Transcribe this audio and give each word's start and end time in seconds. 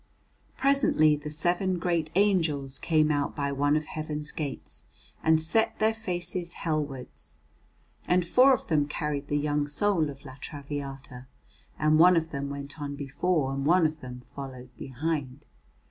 Presently 0.57 1.15
the 1.15 1.29
seven 1.29 1.77
great 1.77 2.09
angels 2.15 2.79
came 2.79 3.11
out 3.11 3.35
by 3.35 3.51
one 3.51 3.75
of 3.77 3.85
Heaven's 3.85 4.31
gates 4.31 4.87
and 5.21 5.39
set 5.39 5.77
their 5.77 5.93
faces 5.93 6.53
Hellwards, 6.53 7.35
and 8.07 8.25
four 8.25 8.51
of 8.51 8.65
them 8.65 8.87
carried 8.87 9.27
the 9.27 9.37
young 9.37 9.67
soul 9.67 10.09
of 10.09 10.25
La 10.25 10.37
Traviata, 10.41 11.27
and 11.77 11.99
one 11.99 12.15
of 12.17 12.31
them 12.31 12.49
went 12.49 12.81
on 12.81 12.95
before 12.95 13.53
and 13.53 13.63
one 13.63 13.85
of 13.85 13.99
them 14.01 14.21
followed 14.25 14.75
behind. 14.75 15.45